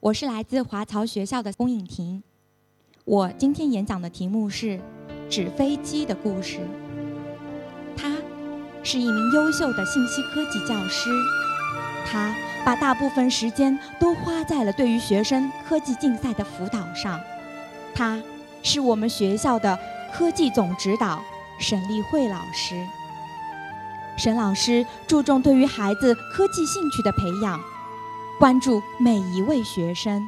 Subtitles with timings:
[0.00, 2.22] 我是来自华侨学校的龚颖婷。
[3.04, 4.78] 我今天演讲的题目是
[5.28, 6.60] “纸飞机的故事”。
[7.98, 8.16] 他
[8.84, 11.10] 是一名优秀的信息科技教师，
[12.06, 12.32] 他
[12.64, 17.20] 把大部分时间都花在了对于学生科技竞赛的辅导上。
[17.92, 18.22] 他
[18.62, 19.76] 是我们学校的
[20.14, 21.20] 科技总指导
[21.58, 22.86] 沈立慧老师。
[24.16, 27.60] 沈老师注重对于孩子科技兴趣的培养。
[28.38, 30.22] 关注每一位学生。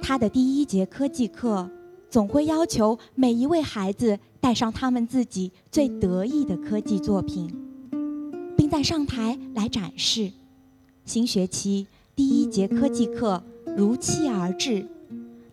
[0.00, 1.68] 他的第一节科技课
[2.08, 7.54] 总会要求每一位孩子带上他们自己最得意的科技作品，
[8.56, 10.32] 并在上台来展示。
[11.04, 11.86] 新学期
[12.16, 13.42] 第一节科技课
[13.76, 14.88] 如期而至，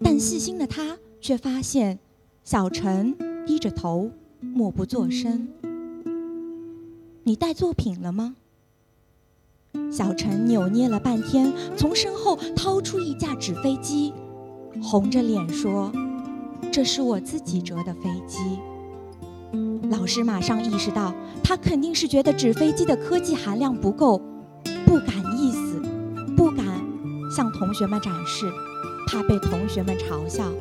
[0.02, 2.00] 但细心的他却发现
[2.45, 3.14] 小陈
[3.45, 4.09] 低着头
[4.40, 5.50] 默不作声。
[7.23, 8.38] 你带作品了吗？
[9.92, 14.14] 小陈扭捏了半天，从身后掏出一架纸飞机，
[14.82, 15.92] 红着脸说
[16.72, 18.59] ：“这是我自己折的飞机。”
[19.90, 24.20] 老师马上意识到，他肯定是觉得纸飞机的科技含量不够，
[24.86, 25.82] 不敢意思，
[26.36, 26.66] 不敢
[27.34, 28.52] 向同学们展示，
[29.08, 30.52] 怕被同学们嘲笑。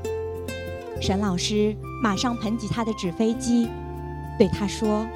[1.00, 3.68] 沈老师马上捧起他的纸飞机，
[4.38, 5.06] 对他说：“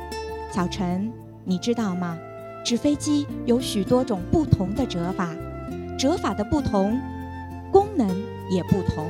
[0.52, 1.12] 小陈，
[1.44, 2.16] 你知道吗？”
[2.64, 5.30] 纸飞机有许多种不同的折法，
[5.98, 7.00] 折法的不同，
[7.72, 8.08] 功能
[8.50, 9.06] 也不同。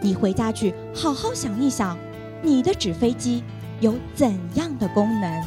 [0.00, 1.96] 你回家去好好想一想，
[2.42, 3.44] 你的纸飞机
[3.80, 5.44] 有怎样的功能？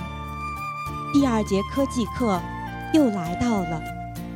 [1.14, 2.40] 第二节科技课
[2.94, 3.82] 又来到了，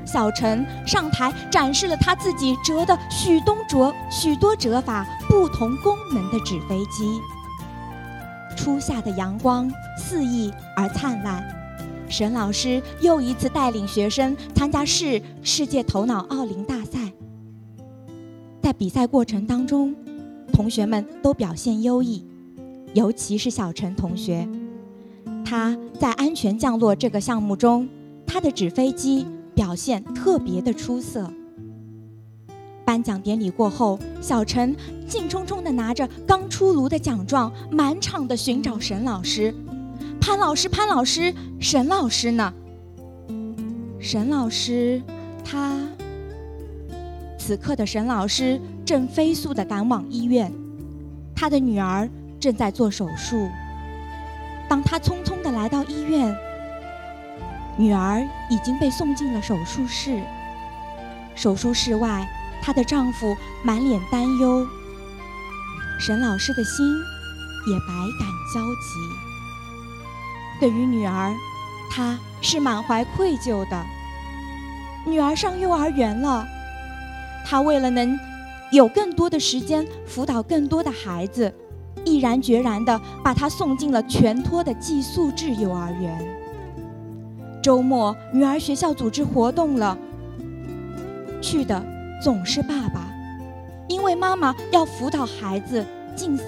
[0.06, 7.22] 小陈上台展示了他自己折的许多折、许多折法不同功能的纸飞机。
[8.58, 11.59] 初夏的阳光肆意而灿烂。
[12.10, 17.14] 沈老师又一次带领学生参加世世界头脑奥林大赛，
[18.64, 19.96] 在比赛过程当中，
[20.52, 22.26] 同学们都表现优异，
[22.96, 24.48] 尤其是小陈同学，
[25.46, 27.88] 他在安全降落这个项目中，
[28.26, 31.32] 他的纸飞机表现特别的出色。
[32.84, 34.76] 颁奖典礼过后，小陈
[35.08, 39.54] 兴冲冲地拿着刚出炉的奖状，满场的寻找沈老师。
[40.30, 42.54] 潘老师，潘老师，沈老师呢？
[44.00, 45.02] 沈老师，
[45.44, 45.76] 他
[47.36, 50.54] 此刻的沈老师正飞速地赶往医院，
[51.36, 52.08] 他的女儿
[52.40, 53.50] 正在做手术。
[54.70, 56.38] 当他匆匆地来到医院，
[57.76, 60.22] 女儿已经被送进了手术室。
[61.34, 62.30] 手术室外，
[62.62, 64.68] 她的丈夫满脸担忧，
[66.00, 66.86] 沈老师的心
[67.68, 67.88] 也百
[68.20, 69.29] 感交集。
[70.60, 71.34] 对于女儿，
[71.90, 73.86] 他是满怀愧疚的。
[75.06, 76.46] 女儿上幼儿园了，
[77.46, 78.20] 他为了能
[78.72, 81.54] 有更多的时间辅导更多的孩子，
[82.04, 86.20] 毅然决然地把她送进了全托的寄宿制幼儿园。
[87.64, 89.98] 周末，女儿学校组织活动了，
[91.42, 91.84] 去的
[92.22, 93.08] 总是爸爸，
[93.88, 96.46] 因为妈妈要辅导孩子竞赛。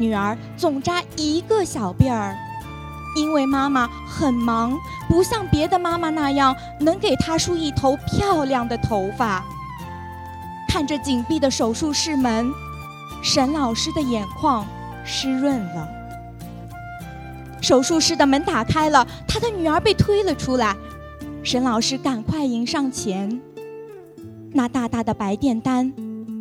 [0.00, 2.34] 女儿总扎一个小辫儿，
[3.14, 9.44] 因为妈妈很忙，不像别的妈妈那样能给她梳一头漂亮的头发。
[10.66, 12.50] 看着紧闭的手术室门，
[13.22, 14.66] 沈老师的眼眶
[15.04, 15.86] 湿润了。
[17.60, 20.74] 手术室的门打开了，他的女儿被推了出来。
[21.42, 23.38] 沈老师赶快迎上前，
[24.52, 25.92] 那大大的白垫单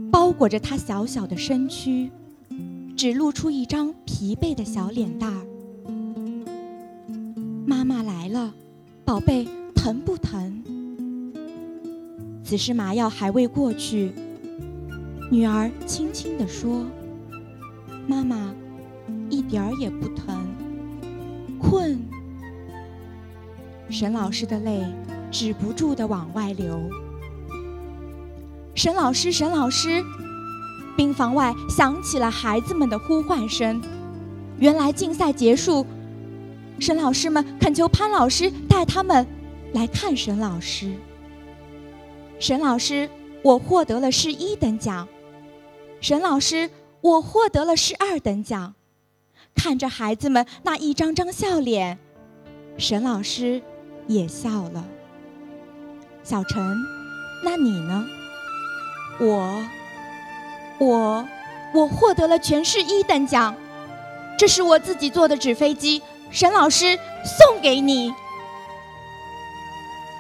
[0.10, 2.10] 包裹着她小小的身躯。
[3.00, 5.46] 只露出一张疲惫的小脸蛋儿。
[7.66, 8.54] 妈妈来了，
[9.06, 10.62] 宝贝，疼不疼？
[12.44, 14.12] 此时麻药还未过去，
[15.32, 16.86] 女儿轻轻地说
[18.06, 18.54] ：“妈妈，
[19.30, 20.46] 一点儿也不疼。
[21.58, 22.02] 困。”
[23.90, 24.84] 沈老师的泪
[25.32, 26.78] 止不住地往外流。
[28.76, 30.04] 沈老师，沈老师。
[31.00, 33.82] 病房外响起了孩子们的呼唤声。
[34.58, 35.86] 原来竞赛结束，
[36.78, 39.26] 沈老师们恳求潘老师带他们
[39.72, 40.92] 来看沈老师。
[42.38, 43.10] 沈老师，
[43.42, 45.08] 我获得了市一等奖。
[46.02, 46.70] 沈老师，
[47.00, 48.76] 我获得了市二等奖。
[49.56, 51.98] 看着孩子们那一张张笑脸，
[52.78, 53.62] 沈老师
[54.06, 54.86] 也笑了。
[56.24, 56.62] 小陈，
[57.46, 58.06] 那你呢？
[59.22, 59.66] 我。
[60.80, 61.28] 我，
[61.74, 63.56] 我获得了全市一等奖，
[64.38, 68.14] 这是我自己做的纸飞机，沈老师送给你。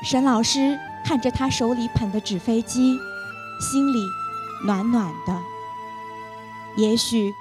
[0.03, 2.97] 沈老师看着他手里捧的纸飞机，
[3.59, 3.99] 心里
[4.65, 5.37] 暖暖的。
[6.77, 7.33] 也许，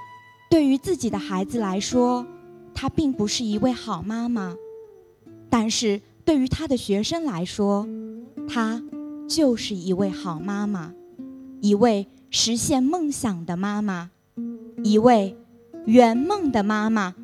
[0.49, 2.25] 对于自己的孩子来说，
[2.73, 4.55] 她并不是一位好妈妈，
[5.49, 7.87] 但是对于他的学生来说，
[8.47, 8.81] 她
[9.29, 10.93] 就是一位好妈妈，
[11.61, 14.11] 一位实现梦想的妈妈，
[14.83, 15.35] 一位
[15.85, 17.15] 圆梦的妈妈。